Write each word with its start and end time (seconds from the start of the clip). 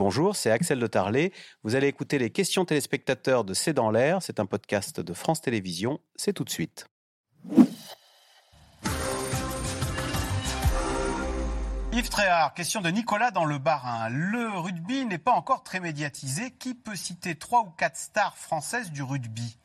Bonjour, 0.00 0.34
c'est 0.34 0.50
Axel 0.50 0.78
de 0.80 0.86
Tarlet. 0.86 1.30
Vous 1.62 1.74
allez 1.74 1.86
écouter 1.86 2.16
les 2.16 2.30
questions 2.30 2.64
téléspectateurs 2.64 3.44
de 3.44 3.52
C'est 3.52 3.74
dans 3.74 3.90
l'air. 3.90 4.22
C'est 4.22 4.40
un 4.40 4.46
podcast 4.46 4.98
de 4.98 5.12
France 5.12 5.42
Télévisions. 5.42 6.00
C'est 6.16 6.32
tout 6.32 6.44
de 6.44 6.48
suite. 6.48 6.86
Yves 11.92 12.08
Tréhard, 12.08 12.54
question 12.54 12.80
de 12.80 12.88
Nicolas 12.88 13.30
dans 13.30 13.44
le 13.44 13.58
Bas-Rhin. 13.58 14.08
Le 14.08 14.48
rugby 14.58 15.04
n'est 15.04 15.18
pas 15.18 15.32
encore 15.32 15.62
très 15.64 15.80
médiatisé. 15.80 16.50
Qui 16.52 16.72
peut 16.72 16.96
citer 16.96 17.34
trois 17.34 17.60
ou 17.60 17.70
quatre 17.70 17.98
stars 17.98 18.38
françaises 18.38 18.92
du 18.92 19.02
rugby? 19.02 19.59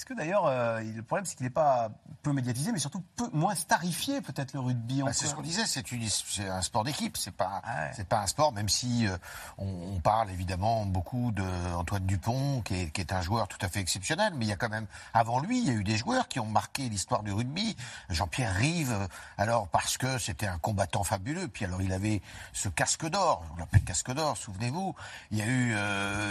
Est-ce 0.00 0.06
que 0.06 0.14
d'ailleurs, 0.14 0.46
euh, 0.46 0.80
le 0.80 1.02
problème, 1.02 1.26
c'est 1.26 1.36
qu'il 1.36 1.44
n'est 1.44 1.50
pas 1.50 1.90
peu 2.22 2.32
médiatisé, 2.32 2.72
mais 2.72 2.78
surtout 2.78 3.02
peu, 3.16 3.28
moins 3.34 3.54
starifié, 3.54 4.22
peut-être, 4.22 4.54
le 4.54 4.60
rugby 4.60 5.02
bah, 5.02 5.12
C'est 5.12 5.26
ce 5.26 5.34
qu'on 5.34 5.42
disait, 5.42 5.64
c'est 5.66 6.48
un 6.48 6.62
sport 6.62 6.84
d'équipe, 6.84 7.18
c'est 7.18 7.34
pas, 7.34 7.60
ah 7.62 7.92
c'est 7.92 8.08
pas 8.08 8.20
un 8.20 8.26
sport, 8.26 8.50
même 8.54 8.70
si 8.70 9.06
euh, 9.06 9.18
on, 9.58 10.00
parle 10.00 10.30
évidemment 10.30 10.86
beaucoup 10.86 11.32
d'Antoine 11.32 12.06
Dupont, 12.06 12.62
qui 12.62 12.76
est, 12.76 12.90
qui 12.90 13.02
est, 13.02 13.12
un 13.12 13.20
joueur 13.20 13.46
tout 13.46 13.58
à 13.60 13.68
fait 13.68 13.80
exceptionnel, 13.80 14.32
mais 14.34 14.46
il 14.46 14.48
y 14.48 14.52
a 14.52 14.56
quand 14.56 14.70
même, 14.70 14.86
avant 15.12 15.38
lui, 15.38 15.58
il 15.58 15.66
y 15.66 15.70
a 15.70 15.74
eu 15.74 15.84
des 15.84 15.98
joueurs 15.98 16.28
qui 16.28 16.40
ont 16.40 16.46
marqué 16.46 16.88
l'histoire 16.88 17.22
du 17.22 17.32
rugby. 17.32 17.76
Jean-Pierre 18.08 18.54
Rive, 18.54 18.92
euh, 18.92 19.06
alors 19.36 19.68
parce 19.68 19.98
que 19.98 20.16
c'était 20.16 20.46
un 20.46 20.56
combattant 20.56 21.04
fabuleux, 21.04 21.48
puis 21.48 21.66
alors 21.66 21.82
il 21.82 21.92
avait 21.92 22.22
ce 22.54 22.70
casque 22.70 23.06
d'or, 23.06 23.44
on 23.52 23.56
l'appelle 23.58 23.84
casque 23.84 24.14
d'or, 24.14 24.38
souvenez-vous. 24.38 24.94
Il 25.30 25.36
y 25.36 25.42
a 25.42 25.46
eu 25.46 25.74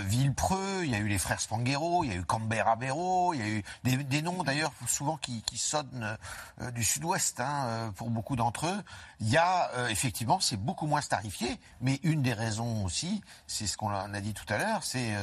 Villepreux, 0.07 0.85
il 0.85 0.89
y 0.89 0.95
a 0.95 0.97
eu 0.97 1.07
les 1.07 1.19
frères 1.19 1.39
Spanghero, 1.39 2.03
il 2.03 2.09
y 2.09 2.13
a 2.13 2.15
eu 2.15 2.23
Cambera 2.23 2.75
Béraud, 2.75 3.35
il 3.35 3.39
y 3.39 3.43
a 3.43 3.47
eu 3.47 3.58
des, 3.83 4.21
noms 4.21 4.43
d'ailleurs 4.43 4.71
souvent 4.87 5.17
qui, 5.17 5.43
sonnent 5.55 6.17
euh, 6.61 6.71
du 6.71 6.83
sud-ouest 6.83 7.39
hein, 7.39 7.65
euh, 7.65 7.91
pour 7.91 8.09
beaucoup 8.09 8.35
d'entre 8.35 8.67
eux. 8.67 8.83
Il 9.19 9.29
y 9.29 9.37
a 9.37 9.71
euh, 9.75 9.87
effectivement, 9.87 10.39
c'est 10.39 10.57
beaucoup 10.57 10.87
moins 10.87 11.01
starifié, 11.01 11.59
mais 11.81 11.99
une 12.03 12.21
des 12.21 12.33
raisons 12.33 12.85
aussi, 12.85 13.21
c'est 13.47 13.67
ce 13.67 13.77
qu'on 13.77 13.89
a 13.89 14.21
dit 14.21 14.33
tout 14.33 14.51
à 14.51 14.57
l'heure, 14.57 14.83
c'est 14.83 15.13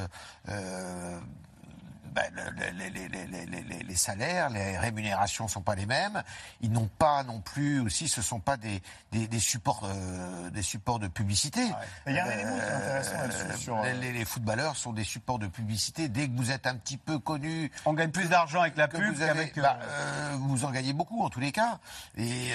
les, 3.86 3.94
salaires, 3.94 4.50
les 4.50 4.78
rémunérations 4.78 5.48
sont 5.48 5.62
pas 5.62 5.74
les 5.74 5.86
mêmes. 5.86 6.22
Ils 6.60 6.70
n'ont 6.70 6.88
pas 6.98 7.22
non 7.24 7.40
plus 7.40 7.80
aussi, 7.80 8.08
ce 8.08 8.22
sont 8.22 8.40
pas 8.40 8.56
des, 8.56 8.82
des, 9.12 9.38
supports, 9.38 9.82
euh, 9.84 10.50
des 10.50 10.62
supports 10.62 10.98
de 10.98 11.08
publicité. 11.08 11.60
Il 12.06 12.14
y 12.14 12.18
a 12.18 12.24
un 12.24 12.30
élément 12.30 12.56
qui 12.56 12.64
est 12.64 12.74
intéressant. 12.74 13.84
Euh, 13.84 13.92
les, 14.00 14.24
footballeurs 14.24 14.76
sont 14.76 14.92
des 14.92 15.04
supports 15.04 15.38
de 15.38 15.46
publicité. 15.46 16.08
Dès 16.08 16.28
que 16.28 16.36
vous 16.36 16.50
êtes 16.50 16.66
un 16.66 16.76
petit 16.76 16.96
peu 16.96 17.18
connu, 17.18 17.70
on 17.84 17.92
gagne 17.92 18.10
plus 18.10 18.28
d'argent 18.28 18.60
avec 18.60 18.76
la 18.76 18.88
pub 18.88 19.18
qu'avec. 19.18 19.58
Bah, 19.58 19.78
euh, 19.82 20.36
vous 20.38 20.64
en 20.64 20.70
gagnez 20.70 20.92
beaucoup 20.92 21.22
en 21.22 21.30
tous 21.30 21.40
les 21.40 21.52
cas. 21.52 21.78
Et 22.16 22.52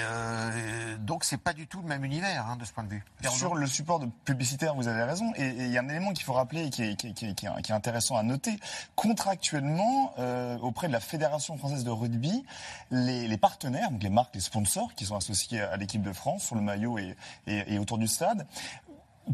donc 0.98 1.24
c'est 1.24 1.38
pas 1.38 1.52
du 1.52 1.66
tout 1.66 1.80
le 1.82 1.88
même 1.88 2.04
univers 2.04 2.46
hein, 2.46 2.56
de 2.56 2.64
ce 2.64 2.72
point 2.72 2.84
de 2.84 2.90
vue. 2.90 3.04
Sur 3.30 3.54
le 3.54 3.66
support 3.66 3.98
de 3.98 4.06
publicitaire, 4.24 4.74
vous 4.74 4.88
avez 4.88 5.02
raison. 5.04 5.32
Et 5.36 5.48
il 5.48 5.70
y 5.70 5.78
a 5.78 5.82
un 5.82 5.88
élément 5.88 6.12
qu'il 6.12 6.24
faut 6.24 6.32
rappeler 6.32 6.66
et 6.66 6.70
qui 6.70 6.82
est, 6.82 6.96
qui, 6.96 7.46
est 7.46 7.70
intéressant 7.70 8.16
à 8.16 8.22
noter. 8.22 8.58
Contractuellement 8.96 9.51
actuellement, 9.52 10.14
euh, 10.18 10.56
auprès 10.60 10.86
de 10.88 10.92
la 10.92 11.00
Fédération 11.00 11.58
française 11.58 11.84
de 11.84 11.90
rugby, 11.90 12.42
les, 12.90 13.36
partenaires, 13.36 13.90
donc 13.90 14.02
les 14.02 14.08
marques, 14.08 14.34
les 14.34 14.40
sponsors 14.40 14.94
qui 14.94 15.04
sont 15.04 15.14
associés 15.14 15.60
à 15.60 15.76
l'équipe 15.76 16.00
de 16.00 16.12
France 16.12 16.44
sur 16.44 16.54
le 16.54 16.62
maillot 16.62 16.96
et, 16.98 17.78
autour 17.78 17.98
du 17.98 18.06
stade, 18.06 18.46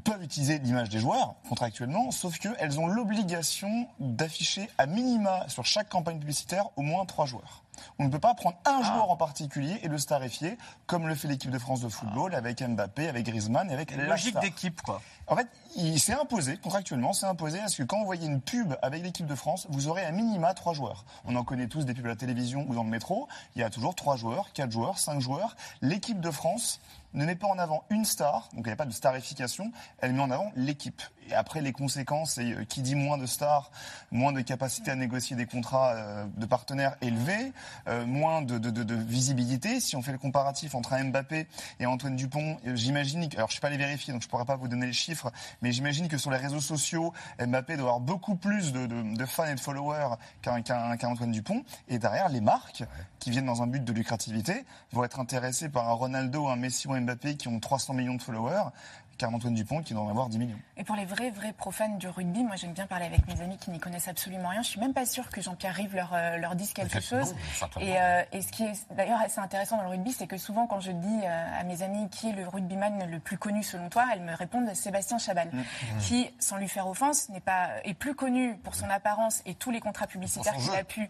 peuvent 0.02 0.24
utiliser 0.24 0.58
l'image 0.58 0.88
des 0.88 0.98
joueurs 0.98 1.36
contractuellement, 1.48 2.10
sauf 2.10 2.36
qu'elles 2.40 2.80
ont 2.80 2.88
l'obligation 2.88 3.86
d'afficher 4.00 4.68
à 4.76 4.86
minima 4.86 5.48
sur 5.48 5.64
chaque 5.64 5.88
campagne 5.88 6.18
publicitaire 6.18 6.64
au 6.74 6.82
moins 6.82 7.06
trois 7.06 7.26
joueurs. 7.26 7.62
On 7.98 8.04
ne 8.04 8.10
peut 8.10 8.18
pas 8.18 8.34
prendre 8.34 8.56
un 8.64 8.80
ah. 8.80 8.82
joueur 8.82 9.10
en 9.10 9.16
particulier 9.16 9.78
et 9.82 9.88
le 9.88 9.98
starifier, 9.98 10.58
comme 10.86 11.08
le 11.08 11.14
fait 11.14 11.28
l'équipe 11.28 11.50
de 11.50 11.58
France 11.58 11.80
de 11.80 11.88
football, 11.88 12.32
ah. 12.34 12.38
avec 12.38 12.62
Mbappé, 12.62 13.08
avec 13.08 13.26
Griezmann 13.26 13.70
et 13.70 13.74
avec 13.74 13.96
la 13.96 14.04
logique 14.04 14.38
d'équipe, 14.40 14.80
quoi. 14.82 15.00
En 15.26 15.36
fait, 15.36 15.48
il 15.76 16.00
s'est 16.00 16.14
imposé, 16.14 16.56
contractuellement, 16.56 17.12
c'est 17.12 17.26
imposé 17.26 17.58
parce 17.58 17.76
que 17.76 17.82
quand 17.82 17.98
vous 17.98 18.06
voyez 18.06 18.26
une 18.26 18.40
pub 18.40 18.74
avec 18.80 19.02
l'équipe 19.02 19.26
de 19.26 19.34
France, 19.34 19.66
vous 19.68 19.88
aurez 19.88 20.04
à 20.04 20.10
minima 20.10 20.54
trois 20.54 20.72
joueurs. 20.72 21.04
On 21.26 21.36
en 21.36 21.44
connaît 21.44 21.68
tous 21.68 21.84
des 21.84 21.92
pubs 21.92 22.06
à 22.06 22.08
la 22.08 22.16
télévision 22.16 22.64
ou 22.68 22.74
dans 22.74 22.82
le 22.82 22.88
métro. 22.88 23.28
Il 23.54 23.60
y 23.60 23.62
a 23.62 23.68
toujours 23.68 23.94
trois 23.94 24.16
joueurs, 24.16 24.52
quatre 24.54 24.70
joueurs, 24.70 24.98
cinq 24.98 25.20
joueurs. 25.20 25.54
L'équipe 25.82 26.20
de 26.20 26.30
France 26.30 26.80
ne 27.14 27.24
met 27.24 27.36
pas 27.36 27.48
en 27.48 27.58
avant 27.58 27.84
une 27.90 28.04
star, 28.04 28.48
donc 28.52 28.64
il 28.64 28.68
n'y 28.68 28.72
a 28.72 28.76
pas 28.76 28.86
de 28.86 28.92
starification, 28.92 29.72
elle 30.00 30.12
met 30.12 30.22
en 30.22 30.30
avant 30.30 30.52
l'équipe. 30.56 31.02
Et 31.30 31.34
après, 31.34 31.60
les 31.60 31.72
conséquences, 31.72 32.32
c'est 32.34 32.52
euh, 32.52 32.64
qui 32.64 32.80
dit 32.80 32.94
moins 32.94 33.18
de 33.18 33.26
stars, 33.26 33.70
moins 34.10 34.32
de 34.32 34.40
capacité 34.40 34.90
à 34.90 34.94
négocier 34.94 35.36
des 35.36 35.46
contrats 35.46 35.92
euh, 35.92 36.26
de 36.36 36.46
partenaires 36.46 36.96
élevés, 37.02 37.52
euh, 37.86 38.06
moins 38.06 38.40
de, 38.40 38.58
de, 38.58 38.70
de, 38.70 38.94
visibilité. 38.94 39.80
Si 39.80 39.94
on 39.94 40.02
fait 40.02 40.12
le 40.12 40.18
comparatif 40.18 40.74
entre 40.74 40.94
un 40.94 41.04
Mbappé 41.04 41.46
et 41.80 41.86
Antoine 41.86 42.16
Dupont, 42.16 42.56
j'imagine, 42.64 43.28
alors 43.34 43.34
je 43.34 43.42
ne 43.42 43.48
suis 43.48 43.60
pas 43.60 43.70
les 43.70 43.76
vérifier, 43.76 44.12
donc 44.12 44.22
je 44.22 44.26
ne 44.26 44.30
pourrais 44.30 44.46
pas 44.46 44.56
vous 44.56 44.68
donner 44.68 44.86
les 44.86 44.92
chiffres, 44.92 45.30
mais 45.60 45.72
j'imagine 45.72 46.08
que 46.08 46.16
sur 46.16 46.30
les 46.30 46.38
réseaux 46.38 46.60
sociaux, 46.60 47.12
Mbappé 47.38 47.76
doit 47.76 47.88
avoir 47.88 48.00
beaucoup 48.00 48.34
plus 48.34 48.72
de, 48.72 49.26
fans 49.26 49.46
et 49.46 49.54
de 49.54 49.60
followers 49.60 50.16
qu'un 50.40 50.62
qu'un 50.62 50.96
Antoine 51.02 51.32
Dupont. 51.32 51.62
Et 51.88 51.98
derrière, 51.98 52.28
les 52.28 52.40
marques, 52.40 52.84
qui 53.18 53.30
viennent 53.30 53.46
dans 53.46 53.62
un 53.62 53.66
but 53.66 53.84
de 53.84 53.92
lucrativité, 53.92 54.64
vont 54.92 55.04
être 55.04 55.20
intéressées 55.20 55.68
par 55.68 55.88
un 55.88 55.92
Ronaldo, 55.92 56.48
un 56.48 56.56
Messi 56.56 56.88
ou 56.88 56.92
un 56.92 56.97
Mbappé 57.00 57.36
qui 57.36 57.48
ont 57.48 57.60
300 57.60 57.94
millions 57.94 58.14
de 58.14 58.22
followers 58.22 58.70
Carl-Antoine 59.18 59.54
Dupont 59.54 59.82
qui 59.82 59.92
doit 59.92 60.02
en 60.02 60.08
avoir 60.08 60.28
10 60.28 60.38
millions. 60.38 60.58
Et 60.76 60.84
pour 60.84 60.94
les 60.94 61.04
vrais, 61.04 61.30
vrais 61.30 61.52
profanes 61.52 61.98
du 61.98 62.08
rugby, 62.08 62.44
moi 62.44 62.56
j'aime 62.56 62.72
bien 62.72 62.86
parler 62.86 63.06
avec 63.06 63.26
mes 63.26 63.40
amis 63.42 63.58
qui 63.58 63.70
n'y 63.70 63.80
connaissent 63.80 64.08
absolument 64.08 64.48
rien. 64.48 64.62
Je 64.62 64.68
suis 64.68 64.80
même 64.80 64.94
pas 64.94 65.06
sûre 65.06 65.28
que 65.28 65.40
Jean-Pierre 65.42 65.74
Rive 65.74 65.94
leur, 65.94 66.14
euh, 66.14 66.36
leur 66.36 66.54
dise 66.54 66.72
quelque 66.72 67.00
chose. 67.00 67.34
Et, 67.80 68.00
euh, 68.00 68.22
et, 68.32 68.42
ce 68.42 68.52
qui 68.52 68.64
est 68.64 68.86
d'ailleurs 68.94 69.20
assez 69.20 69.40
intéressant 69.40 69.76
dans 69.76 69.82
le 69.82 69.88
rugby, 69.88 70.12
c'est 70.12 70.28
que 70.28 70.38
souvent 70.38 70.66
quand 70.66 70.80
je 70.80 70.92
dis 70.92 71.20
euh, 71.24 71.60
à 71.60 71.64
mes 71.64 71.82
amis 71.82 72.08
qui 72.10 72.30
est 72.30 72.32
le 72.32 72.46
rugbyman 72.46 73.10
le 73.10 73.18
plus 73.18 73.38
connu 73.38 73.62
selon 73.64 73.88
toi, 73.88 74.06
elles 74.12 74.22
me 74.22 74.34
répondent 74.34 74.72
Sébastien 74.74 75.18
Chabal, 75.18 75.48
mm. 75.52 75.58
Mm. 75.58 75.98
qui, 76.00 76.30
sans 76.38 76.56
lui 76.56 76.68
faire 76.68 76.88
offense, 76.88 77.28
n'est 77.28 77.40
pas 77.40 77.70
est 77.84 77.94
plus 77.94 78.14
connu 78.14 78.56
pour 78.62 78.76
son 78.76 78.88
apparence 78.88 79.42
et 79.46 79.54
tous 79.54 79.72
les 79.72 79.80
contrats 79.80 80.06
publicitaires 80.06 80.54
qu'il 80.54 80.74
a 80.74 80.84
pu 80.84 81.08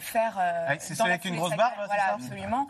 faire. 0.00 0.40
c'est 0.80 1.00
avec 1.00 1.24
une 1.24 1.36
grosse 1.36 1.56
barre, 1.56 1.72
voilà, 1.86 2.14
absolument, 2.14 2.66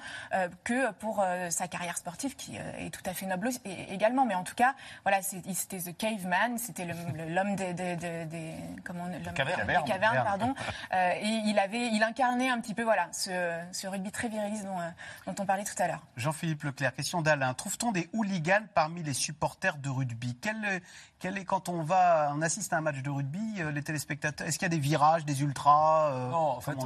que 0.64 0.92
pour 0.92 1.24
sa 1.48 1.68
carrière 1.68 1.96
sportive 1.96 2.36
qui 2.36 2.56
est 2.56 2.90
tout 2.90 3.02
à 3.06 3.14
fait 3.14 3.26
noble 3.26 3.48
également. 3.64 4.26
Mais 4.26 4.34
en 4.34 4.44
tout 4.44 4.54
cas, 4.58 4.74
voilà, 5.04 5.22
c'était 5.22 5.78
The 5.78 5.96
Caveman, 5.96 6.58
c'était 6.58 6.84
l'homme 6.84 7.54
des, 7.54 7.72
des, 7.74 7.96
des, 7.96 8.54
comment, 8.84 9.08
cavernes, 9.34 9.66
des 9.66 9.90
cavernes, 9.90 10.24
pardon. 10.24 10.54
Euh, 10.94 11.12
et 11.20 11.42
il 11.44 11.58
avait, 11.58 11.88
il 11.88 12.02
incarnait 12.02 12.48
un 12.48 12.60
petit 12.60 12.72
peu, 12.72 12.82
voilà, 12.82 13.08
ce, 13.12 13.60
ce 13.72 13.86
rugby 13.86 14.10
très 14.10 14.28
viriliste 14.28 14.64
dont, 14.64 14.80
euh, 14.80 14.88
dont 15.26 15.34
on 15.38 15.44
parlait 15.44 15.64
tout 15.64 15.74
à 15.78 15.86
l'heure. 15.86 16.02
Jean-Philippe 16.16 16.62
Leclerc, 16.62 16.94
question 16.94 17.20
d'Alain. 17.20 17.52
Trouve-t-on 17.52 17.92
des 17.92 18.08
hooligans 18.14 18.64
parmi 18.74 19.02
les 19.02 19.12
supporters 19.12 19.76
de 19.76 19.90
rugby? 19.90 20.36
Quel, 20.40 20.80
quel 21.18 21.36
est 21.36 21.44
quand 21.44 21.68
on 21.68 21.82
va, 21.82 22.32
on 22.34 22.40
assiste 22.40 22.72
à 22.72 22.78
un 22.78 22.80
match 22.80 23.02
de 23.02 23.10
rugby, 23.10 23.60
euh, 23.60 23.70
les 23.70 23.82
téléspectateurs, 23.82 24.46
est-ce 24.46 24.58
qu'il 24.58 24.66
y 24.66 24.72
a 24.72 24.74
des 24.74 24.78
virages, 24.78 25.26
des 25.26 25.42
ultras 25.42 26.10
Non, 26.30 26.36
en 26.36 26.60
fait, 26.60 26.76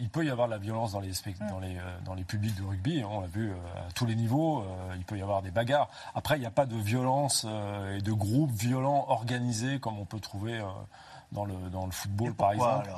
il 0.00 0.08
peut 0.08 0.24
y 0.24 0.30
avoir 0.30 0.46
de 0.46 0.52
la 0.52 0.58
violence 0.58 0.92
dans 0.92 1.00
les, 1.00 1.10
dans 1.50 1.58
les, 1.58 1.76
dans 2.04 2.14
les 2.14 2.24
publics 2.24 2.54
de 2.54 2.64
rugby. 2.64 3.02
Hein, 3.02 3.08
on 3.10 3.20
l'a 3.20 3.26
vu 3.26 3.52
à 3.52 3.90
tous 3.92 4.06
les 4.06 4.14
niveaux. 4.14 4.64
il 4.96 5.04
peut 5.04 5.18
y 5.18 5.22
avoir 5.22 5.42
des 5.42 5.50
bagarres. 5.50 5.88
Après, 6.14 6.36
il 6.36 6.40
n'y 6.40 6.46
a 6.46 6.50
pas 6.50 6.66
de 6.66 6.76
violence 6.76 7.17
euh, 7.44 7.96
et 7.96 8.00
de 8.00 8.12
groupes 8.12 8.52
violents 8.52 9.06
organisés 9.08 9.78
comme 9.80 9.98
on 9.98 10.04
peut 10.04 10.20
trouver 10.20 10.58
euh, 10.58 10.64
dans, 11.32 11.44
le, 11.44 11.54
dans 11.70 11.86
le 11.86 11.92
football 11.92 12.34
par 12.34 12.52
exemple. 12.52 12.90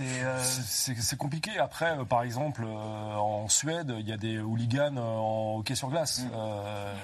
Euh, 0.00 0.42
c'est 0.42 1.16
compliqué. 1.16 1.58
Après, 1.58 1.94
par 2.06 2.22
exemple, 2.22 2.64
en 2.64 3.48
Suède, 3.48 3.94
il 3.98 4.08
y 4.08 4.12
a 4.12 4.16
des 4.16 4.38
hooligans 4.38 4.96
en 4.96 5.58
hockey 5.58 5.74
sur 5.74 5.90
glace. 5.90 6.20
Mm. 6.20 6.30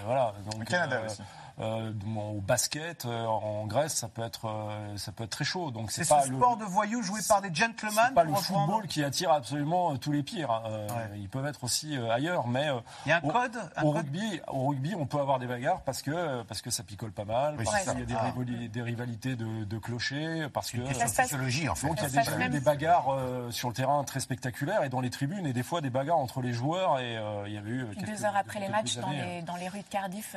voilà. 0.06 0.32
Donc, 0.50 0.64
Canada 0.64 1.02
aussi 1.04 1.22
euh, 1.58 1.90
au 2.18 2.42
basket 2.42 3.06
euh, 3.06 3.24
en 3.24 3.66
Grèce, 3.66 3.94
ça 3.94 4.08
peut 4.08 4.22
être 4.22 4.46
euh, 4.46 4.98
ça 4.98 5.10
peut 5.10 5.24
être 5.24 5.30
très 5.30 5.44
chaud. 5.44 5.70
Donc 5.70 5.90
c'est 5.90 6.06
pas 6.06 6.22
ce 6.22 6.28
le 6.28 6.36
sport 6.36 6.58
de 6.58 6.64
voyous 6.64 7.02
joué 7.02 7.20
par 7.26 7.40
des 7.40 7.54
gentlemen. 7.54 8.12
pas 8.14 8.24
le 8.24 8.34
football 8.34 8.86
qui 8.86 9.02
attire 9.02 9.32
absolument 9.32 9.96
tous 9.96 10.12
les 10.12 10.22
pires. 10.22 10.50
Hein. 10.50 10.86
Ils 11.16 11.30
peuvent 11.30 11.46
être 11.46 11.64
aussi 11.64 11.96
ailleurs, 12.10 12.46
mais 12.46 12.68
il 13.06 13.08
y 13.08 13.12
a 13.12 13.16
un 13.16 13.20
code. 13.20 13.56
Au, 13.82 13.90
rugby, 13.90 14.40
au 14.48 14.66
rugby, 14.66 14.94
on 14.94 15.06
peut 15.06 15.18
avoir 15.18 15.38
des 15.38 15.46
bagarres 15.46 15.80
parce 15.80 16.02
que 16.02 16.42
parce 16.42 16.60
que 16.60 16.68
ça 16.68 16.82
picole 16.82 17.12
pas 17.12 17.24
mal, 17.24 17.56
parce 17.56 17.84
qu'il 17.84 18.00
y 18.00 18.14
a 18.14 18.32
des, 18.44 18.68
des 18.68 18.82
rivalités 18.82 19.34
de, 19.34 19.64
de, 19.64 19.78
clochers, 19.78 20.48
parce 20.52 20.70
que 20.70 20.78
sociologie 21.08 21.70
en 21.70 21.74
fait. 21.74 21.88
Donc 21.88 21.98
il 22.02 22.14
y 22.14 22.18
a 22.18 22.48
des, 22.48 22.48
des 22.50 22.60
bagarres 22.60 23.16
sur 23.48 23.68
le 23.68 23.74
terrain 23.74 24.04
très 24.04 24.20
spectaculaires 24.20 24.84
et 24.84 24.90
dans 24.90 25.00
les 25.00 25.10
tribunes 25.10 25.46
et 25.46 25.54
des 25.54 25.62
fois 25.62 25.80
des 25.80 25.90
bagarres 25.90 26.18
entre 26.18 26.42
les 26.42 26.52
joueurs 26.52 26.98
et 26.98 27.18
il 27.46 27.52
y 27.54 27.56
avait 27.56 27.70
eu 27.70 27.86
deux 28.06 28.26
heures 28.26 28.36
après 28.36 28.60
les 28.60 28.68
matchs 28.68 28.96
dans 28.96 29.10
les, 29.10 29.40
dans 29.40 29.56
les 29.56 29.68
rues 29.68 29.80
de 29.80 29.88
Cardiff 29.88 30.36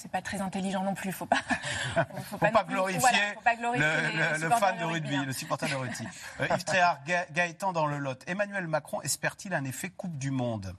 c'est 0.00 0.10
pas 0.10 0.22
très 0.22 0.40
intelligent 0.40 0.82
non 0.82 0.94
plus. 0.94 1.12
Faut 1.12 1.26
pas, 1.26 1.36
faut, 2.30 2.38
pas, 2.38 2.50
pas 2.50 2.64
glorifier, 2.64 3.00
le, 3.00 4.48
fan 4.48 4.78
de 4.78 4.84
rugby, 4.84 5.16
le 5.16 5.32
supporter 5.32 5.68
de 5.68 5.74
rugby. 5.74 6.06
euh, 6.40 6.46
Yves 6.50 6.64
Tréhard, 6.64 7.00
Gaëtan 7.32 7.72
dans 7.72 7.86
le 7.86 7.98
Lot. 7.98 8.24
Emmanuel 8.26 8.66
Macron 8.66 9.02
espère-t-il 9.02 9.52
un 9.54 9.64
effet 9.64 9.90
Coupe 9.90 10.16
du 10.16 10.30
Monde? 10.30 10.74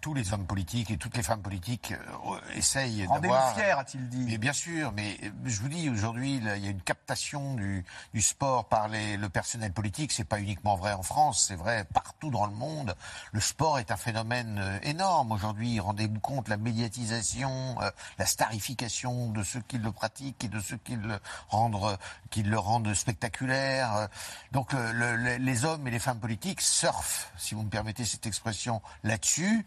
Tous 0.00 0.14
les 0.14 0.32
hommes 0.32 0.46
politiques 0.46 0.90
et 0.90 0.96
toutes 0.96 1.16
les 1.16 1.22
femmes 1.22 1.42
politiques 1.42 1.92
euh, 1.92 2.40
essayent 2.54 3.06
Rendez-vous 3.06 3.34
fier, 3.54 3.78
a-t-il 3.78 4.08
dit. 4.08 4.24
Mais 4.26 4.38
bien 4.38 4.52
sûr, 4.52 4.92
mais 4.92 5.16
euh, 5.22 5.30
je 5.44 5.60
vous 5.60 5.68
dis, 5.68 5.88
aujourd'hui, 5.88 6.36
il 6.36 6.44
y 6.44 6.66
a 6.66 6.70
une 6.70 6.80
captation 6.80 7.54
du, 7.54 7.84
du 8.14 8.22
sport 8.22 8.66
par 8.66 8.88
les, 8.88 9.16
le 9.16 9.28
personnel 9.28 9.72
politique. 9.72 10.12
C'est 10.12 10.24
pas 10.24 10.40
uniquement 10.40 10.76
vrai 10.76 10.92
en 10.92 11.02
France, 11.02 11.44
c'est 11.48 11.56
vrai 11.56 11.84
partout 11.92 12.30
dans 12.30 12.46
le 12.46 12.52
monde. 12.52 12.94
Le 13.32 13.40
sport 13.40 13.78
est 13.78 13.90
un 13.90 13.96
phénomène 13.96 14.58
euh, 14.58 14.78
énorme 14.82 15.32
aujourd'hui. 15.32 15.80
Rendez-vous 15.80 16.20
compte, 16.20 16.48
la 16.48 16.56
médiatisation, 16.56 17.76
la 18.18 18.26
starification 18.26 19.30
de 19.30 19.42
ceux 19.42 19.60
qui 19.60 19.78
le 19.78 19.92
pratiquent 19.92 20.44
et 20.44 20.48
de 20.48 20.60
ceux 20.60 20.76
qui 20.76 20.96
le 20.96 21.18
rendent, 21.48 21.98
qui 22.30 22.42
le 22.42 22.58
rendent 22.58 22.92
spectaculaire. 22.94 24.08
Donc 24.52 24.72
le, 24.72 25.36
les 25.36 25.64
hommes 25.64 25.86
et 25.86 25.90
les 25.90 25.98
femmes 25.98 26.18
politiques 26.20 26.60
surfent, 26.60 27.30
si 27.36 27.54
vous 27.54 27.62
me 27.62 27.70
permettez 27.70 28.04
cette 28.04 28.26
expression, 28.26 28.82
là-dessus 29.04 29.64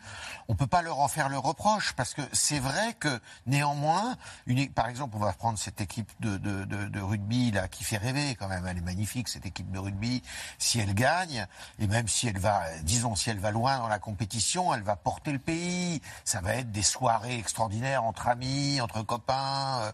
on 0.47 0.55
peut 0.55 0.67
pas 0.67 0.81
leur 0.81 0.99
en 0.99 1.07
faire 1.07 1.29
le 1.29 1.37
reproche 1.37 1.93
parce 1.93 2.13
que 2.13 2.21
c'est 2.31 2.59
vrai 2.59 2.93
que 2.99 3.19
néanmoins, 3.45 4.17
une, 4.45 4.69
par 4.69 4.87
exemple, 4.87 5.15
on 5.15 5.19
va 5.19 5.33
prendre 5.33 5.57
cette 5.57 5.81
équipe 5.81 6.11
de, 6.19 6.37
de, 6.37 6.65
de, 6.65 6.99
rugby 6.99 7.51
là 7.51 7.67
qui 7.67 7.83
fait 7.83 7.97
rêver 7.97 8.35
quand 8.35 8.47
même. 8.47 8.65
Elle 8.65 8.77
est 8.77 8.81
magnifique 8.81 9.27
cette 9.27 9.45
équipe 9.45 9.71
de 9.71 9.79
rugby. 9.79 10.23
Si 10.57 10.79
elle 10.79 10.93
gagne 10.93 11.47
et 11.79 11.87
même 11.87 12.07
si 12.07 12.27
elle 12.27 12.37
va, 12.37 12.61
disons, 12.83 13.15
si 13.15 13.29
elle 13.29 13.39
va 13.39 13.51
loin 13.51 13.77
dans 13.77 13.87
la 13.87 13.99
compétition, 13.99 14.73
elle 14.73 14.83
va 14.83 14.95
porter 14.95 15.31
le 15.31 15.39
pays. 15.39 16.01
Ça 16.23 16.41
va 16.41 16.55
être 16.55 16.71
des 16.71 16.83
soirées 16.83 17.37
extraordinaires 17.37 18.03
entre 18.03 18.27
amis, 18.27 18.81
entre 18.81 19.01
copains, 19.01 19.79
euh, 19.81 19.91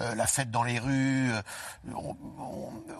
euh, 0.00 0.14
la 0.14 0.26
fête 0.26 0.50
dans 0.50 0.62
les 0.62 0.78
rues. 0.78 1.32
Euh, 1.32 1.42
on, 1.94 2.16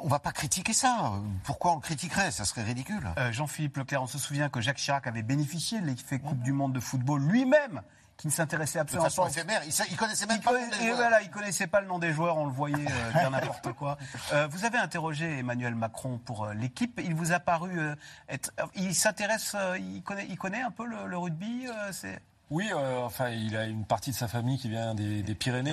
on, 0.02 0.08
va 0.08 0.19
pas 0.19 0.32
critiquer 0.32 0.73
ça. 0.73 1.12
Pourquoi 1.44 1.73
on 1.73 1.76
le 1.76 1.81
critiquerait? 1.81 2.31
Ça 2.31 2.44
serait 2.44 2.62
ridicule. 2.62 3.08
Jean-Philippe 3.31 3.76
Leclerc, 3.76 4.02
on 4.02 4.06
se 4.06 4.19
souvient 4.19 4.49
que 4.49 4.61
Jacques 4.61 4.78
Chirac 4.78 5.06
avait 5.06 5.23
bénéficié 5.23 5.81
de 5.81 5.87
l'effet 5.87 6.19
Coupe 6.19 6.43
du 6.43 6.52
Monde 6.52 6.72
de 6.73 6.81
football 6.81 7.23
lui-même 7.23 7.83
qui 8.17 8.29
ne 8.29 8.33
s'intéressait 8.33 8.79
absolument 8.79 9.09
pas. 9.11 9.29
Éphémère. 9.29 9.63
Il, 9.65 9.73
il 9.91 9.97
connaissait 9.97 10.27
même 10.27 10.41
pas 10.41 10.53
le 10.53 10.61
nom 10.61 10.69
des 10.69 10.77
joueurs. 10.77 10.97
Voilà, 10.97 11.23
il 11.23 11.31
connaissait 11.31 11.67
pas 11.67 11.81
le 11.81 11.87
nom 11.89 11.99
des 11.99 12.13
joueurs, 12.13 12.37
on 12.37 12.47
le 12.47 12.53
voyait 12.53 12.77
euh, 12.77 13.13
dire 13.19 13.31
n'importe 13.31 13.73
quoi. 13.73 13.99
Euh, 14.33 14.47
vous 14.49 14.65
avez 14.65 14.79
interrogé 14.79 15.39
Emmanuel 15.39 15.75
Macron 15.75 16.19
pour 16.25 16.45
euh, 16.45 16.55
l'équipe. 16.55 17.01
Il 17.03 17.15
vous 17.15 17.33
a 17.33 17.41
paru 17.41 17.81
être. 18.29 18.53
Il 18.77 18.95
s'intéresse, 18.95 19.57
il 19.79 20.03
connaît, 20.03 20.27
il 20.29 20.39
connaît 20.39 20.63
un 20.63 20.71
peu 20.71 20.87
le, 20.87 21.07
le 21.07 21.19
rugby. 21.19 21.67
c'est 21.91 22.21
oui, 22.52 22.69
euh, 22.70 23.00
enfin, 23.02 23.31
il 23.31 23.56
a 23.56 23.64
une 23.64 23.87
partie 23.87 24.10
de 24.10 24.14
sa 24.14 24.28
famille 24.28 24.58
qui 24.58 24.69
vient 24.69 24.94
des, 24.94 25.22
Pyrénées, 25.34 25.72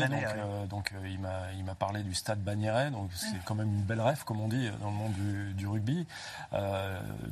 donc, 0.70 0.94
euh, 0.94 0.98
euh, 1.04 1.52
il 1.58 1.66
m'a 1.66 1.76
parlé 1.76 2.04
du 2.04 2.16
stade 2.16 2.40
Bagnéret, 2.42 2.90
donc 2.90 3.10
c'est 3.14 3.44
quand 3.44 3.54
même 3.54 3.68
une 3.68 3.84
belle 3.84 4.00
rêve, 4.00 4.24
comme 4.24 4.40
on 4.40 4.48
dit 4.48 4.70
dans 4.80 4.90
le 4.90 4.96
monde 4.96 5.14
du, 5.56 5.68
rugby. 5.68 6.08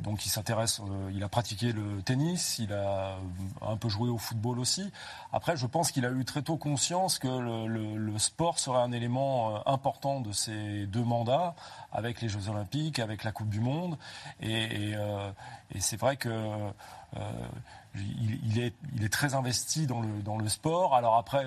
donc 0.02 0.26
il 0.26 0.28
s'intéresse, 0.28 0.82
il 1.14 1.24
a 1.24 1.30
pratiqué 1.30 1.72
le 1.72 2.02
tennis, 2.02 2.58
il 2.58 2.74
a 2.74 3.16
un 3.62 3.76
peu 3.78 3.88
joué 3.88 4.10
au 4.10 4.18
football 4.18 4.58
aussi. 4.58 4.92
Après, 5.32 5.56
je 5.56 5.66
pense 5.66 5.92
qu'il 5.92 6.04
a 6.04 6.10
eu 6.10 6.26
très 6.26 6.42
tôt 6.42 6.58
conscience 6.58 7.18
que 7.18 7.28
le, 7.28 8.18
sport 8.18 8.58
serait 8.58 8.82
un 8.82 8.92
élément 8.92 9.66
important 9.66 10.20
de 10.20 10.32
ces 10.32 10.86
deux 10.86 11.04
mandats, 11.04 11.54
avec 11.90 12.20
les 12.20 12.28
Jeux 12.28 12.50
Olympiques, 12.50 12.98
avec 12.98 13.24
la 13.24 13.32
Coupe 13.32 13.48
du 13.48 13.60
Monde, 13.60 13.96
et, 14.42 14.92
et 15.70 15.80
c'est 15.80 15.96
vrai 15.96 16.16
que 16.16 16.28
il, 17.94 18.58
est, 18.60 18.74
il, 18.94 19.04
est, 19.04 19.08
très 19.08 19.34
investi 19.34 19.86
dans 19.86 20.00
le, 20.00 20.22
dans 20.22 20.36
le 20.36 20.48
sport. 20.48 20.94
Alors 20.94 21.16
après, 21.16 21.46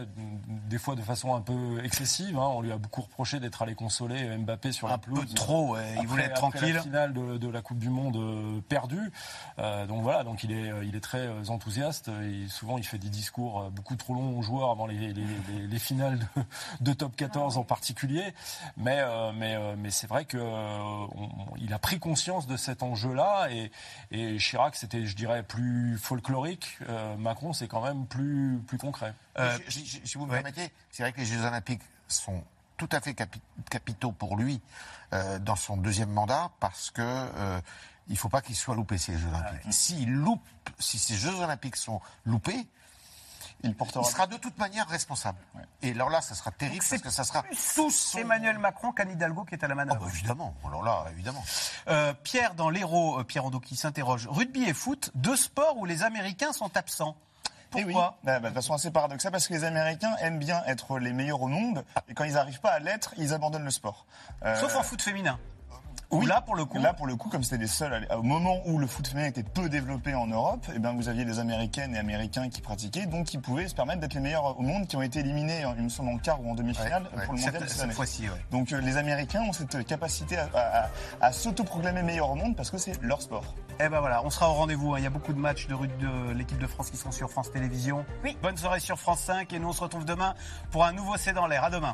des 0.70 0.78
fois 0.78 0.96
de 0.96 1.02
façon 1.02 1.36
un 1.36 1.42
peu 1.42 1.84
excessive, 1.84 2.38
hein, 2.38 2.50
on 2.54 2.62
lui 2.62 2.72
a 2.72 2.78
beaucoup 2.78 3.02
reproché 3.02 3.40
d'être 3.40 3.62
allé 3.62 3.76
consoler 3.76 4.38
Mbappé 4.38 4.72
sur 4.72 4.88
la 4.88 4.98
pelouse. 4.98 5.20
Un 5.20 5.26
peu 5.26 5.34
trop, 5.34 5.78
il 6.00 6.08
voulait 6.08 6.26
être 6.26 6.36
tranquille. 6.36 6.74
la 6.74 6.82
finale 6.82 7.14
de, 7.14 7.48
la 7.48 7.62
Coupe 7.62 7.80
du 7.80 7.90
Monde 7.90 8.18
euh, 8.18 8.62
perdue. 8.62 9.12
Euh, 9.60 9.86
donc 9.86 10.02
voilà, 10.04 10.24
donc 10.24 10.44
il 10.44 10.52
est, 10.52 10.72
il 10.84 10.96
est 10.96 11.02
très 11.02 11.28
euh, 11.28 11.44
enthousiaste. 11.50 12.10
Et 12.10 12.48
souvent, 12.48 12.78
il 12.78 12.86
fait 12.86 12.98
des 12.98 13.10
discours 13.10 13.70
beaucoup 13.72 13.96
trop 13.96 14.14
longs 14.14 14.38
aux 14.38 14.42
joueurs 14.42 14.72
avant 14.72 14.88
les, 14.88 15.14
les, 15.14 15.26
les, 15.68 15.80
finales 15.80 16.20
de, 16.82 16.94
top 16.94 17.16
14 17.16 17.58
en 17.58 17.64
particulier. 17.64 18.34
Mais, 18.78 19.02
mais, 19.36 19.58
mais 19.76 19.92
c'est 19.92 20.08
vrai 20.08 20.26
qu'il 20.26 20.40
a 21.74 21.80
pris 21.80 22.00
conscience 22.00 22.48
de 22.48 22.58
cet 22.58 22.84
enjeu-là. 22.84 23.50
Et, 23.52 23.72
et 24.12 24.38
Chirac, 24.38 24.76
c'était, 24.76 25.06
je 25.06 25.16
dirais, 25.16 25.44
plus 25.52 25.98
folklorique 25.98 26.78
euh, 26.88 27.18
Macron, 27.18 27.52
c'est 27.52 27.68
quand 27.68 27.84
même 27.84 28.06
plus, 28.06 28.62
plus 28.66 28.78
concret. 28.78 29.14
Euh, 29.38 29.58
si, 29.68 30.02
vous 30.16 30.26
me 30.26 30.32
permettez, 30.32 30.72
c'est 30.92 31.04
vrai 31.04 31.12
que 31.12 31.20
les 31.20 31.26
Jeux 31.26 31.44
Olympiques 31.44 31.82
sont 32.08 32.42
tout 32.78 32.88
à 32.94 33.02
fait 33.02 33.14
capitaux 33.70 34.14
pour 34.14 34.38
lui 34.38 34.62
euh, 35.14 35.40
dans 35.40 35.58
son 35.58 35.76
deuxième 35.76 36.10
mandat 36.10 36.52
parce 36.62 36.90
que 36.90 37.28
il 38.08 38.14
ne 38.14 38.18
faut 38.18 38.30
pas 38.30 38.42
qu'il 38.42 38.56
soit 38.56 38.76
loupé 38.76 38.98
ces 38.98 39.18
Jeux 39.18 39.28
Olympiques. 39.28 40.08
loupe, 40.08 40.50
si 40.80 40.98
ces 40.98 41.16
Jeux 41.16 41.36
Olympiques 41.36 41.76
sont 41.76 42.00
loupés, 42.26 42.68
il, 43.64 43.76
portera... 43.76 44.04
il 44.06 44.12
sera 44.12 44.28
de 44.28 44.38
toute 44.38 44.58
manière 44.58 44.88
responsable. 44.88 45.38
Et 45.82 45.92
alors 45.92 46.10
là, 46.10 46.22
ça 46.22 46.36
sera 46.36 46.52
terrible 46.52 46.84
parce 46.88 47.02
que 47.02 47.10
ça 47.10 47.24
sera 47.24 47.44
tous 47.76 48.16
Emmanuel 48.16 48.58
Macron 48.60 48.92
qu'Anne 48.92 49.12
Hidalgo 49.12 49.44
qui 49.46 49.56
est 49.56 49.64
à 49.64 49.68
la 49.68 49.76
manœuvre. 49.76 50.00
Oh 50.02 50.06
bah 50.06 50.12
évidemment, 50.14 50.56
alors 50.68 50.84
là, 50.84 51.06
évidemment. 51.12 51.44
Euh, 51.88 52.14
Pierre, 52.14 52.54
dans 52.54 52.70
l'héros, 52.70 53.20
euh, 53.20 53.24
Pierre 53.24 53.46
Ando 53.46 53.60
qui 53.60 53.76
s'interroge, 53.76 54.28
rugby 54.30 54.64
et 54.64 54.74
foot, 54.74 55.12
deux 55.16 55.36
sports 55.36 55.78
où 55.78 55.86
les 55.86 56.04
Américains 56.04 56.54
sont 56.54 56.76
absents. 56.78 57.16
Eh 57.78 57.84
Pourquoi? 57.84 58.18
Bah, 58.24 58.40
bah, 58.40 58.50
De 58.50 58.56
façon 58.56 58.74
assez 58.74 58.92
paradoxale, 58.92 59.32
parce 59.32 59.48
que 59.48 59.54
les 59.54 59.64
Américains 59.64 60.14
aiment 60.20 60.40
bien 60.40 60.62
être 60.66 61.00
les 61.00 61.14
meilleurs 61.14 61.42
au 61.42 61.48
monde, 61.48 61.86
et 62.10 62.14
quand 62.14 62.26
ils 62.26 62.34
n'arrivent 62.34 62.60
pas 62.60 62.72
à 62.72 62.80
l'être, 62.80 63.14
ils 63.18 63.34
abandonnent 63.34 63.64
le 63.64 63.72
sport. 63.72 64.06
Euh, 64.44 64.60
Sauf 64.60 64.76
en 64.76 64.84
foot 64.84 65.02
féminin. 65.02 65.40
Oui, 66.12 66.26
là 66.26 66.42
pour 66.42 66.56
le 66.56 66.66
coup. 66.66 66.80
Là 66.80 66.94
pour 66.94 67.08
le 67.08 67.16
coup, 67.16 67.30
comme 67.30 67.44
c'était 67.44 67.58
les 67.58 67.68
seuls, 67.68 68.08
au 68.16 68.24
moment 68.24 68.62
où 68.66 68.78
le 68.78 68.88
foot 68.88 69.08
féminin 69.08 69.28
était 69.28 69.44
peu 69.44 69.70
développé 69.70 70.14
en 70.14 70.28
Europe, 70.28 70.66
eh 70.76 70.80
ben 70.80 70.94
vous 70.94 71.10
aviez 71.10 71.26
des 71.26 71.40
Américaines 71.40 71.96
et 71.96 72.00
Américains 72.00 72.50
qui 72.50 72.62
pratiquaient, 72.62 73.06
donc 73.06 73.28
qui 73.28 73.38
pouvaient 73.38 73.68
se 73.68 73.76
permettre 73.76 74.02
d'être 74.02 74.14
les 74.14 74.20
meilleurs 74.20 74.60
au 74.60 74.62
monde, 74.62 74.88
qui 74.88 74.96
ont 74.98 75.02
été 75.02 75.20
éliminés, 75.20 75.64
il 75.78 75.84
me 75.84 75.90
semble 75.90 76.10
en 76.10 76.18
quart 76.18 76.42
ou 76.42 76.52
en 76.52 76.56
demi-finale 76.56 77.04
pour 77.04 77.34
le 77.34 77.40
mondial 77.40 77.70
cette, 77.70 77.94
fois-ci. 77.94 78.28
Donc 78.52 78.72
euh, 78.72 78.82
les 78.82 78.98
Américains 78.98 79.42
ont 79.42 79.54
cette 79.54 79.86
capacité 79.86 80.38
à, 80.38 80.90
à, 81.22 81.32
s'autoproclamer 81.32 82.04
meilleurs 82.04 82.32
au 82.32 82.36
monde 82.36 82.56
parce 82.56 82.70
que 82.70 82.78
c'est 82.78 83.02
leur 83.02 83.22
sport. 83.22 83.56
Eh 83.80 83.90
ben 83.90 84.00
voilà, 84.00 84.24
on 84.26 84.30
sera 84.30 84.50
au 84.50 84.54
rendez-vous. 84.54 84.94
Hein. 84.94 85.00
Il 85.00 85.04
y 85.04 85.08
a 85.08 85.12
beaucoup 85.12 85.34
de 85.34 85.40
matchs 85.40 85.68
de, 85.68 85.76
de 85.76 86.34
l'équipe 86.34 86.60
de 86.60 86.68
France 86.68 86.90
qui 86.90 86.98
sont 86.98 87.12
sur 87.12 87.30
France 87.30 87.52
Télévisions. 87.52 88.06
Oui. 88.24 88.38
Bonne 88.42 88.58
soirée 88.58 88.80
sur 88.80 89.00
France 89.00 89.22
5 89.22 89.52
et 89.54 89.60
nous 89.60 89.70
on 89.70 89.74
se 89.74 89.82
retrouve 89.82 90.06
demain 90.06 90.36
pour 90.72 90.86
un 90.86 90.94
nouveau 90.94 91.16
C'est 91.18 91.34
dans 91.34 91.48
l'air. 91.48 91.64
À 91.64 91.70
demain. 91.70 91.94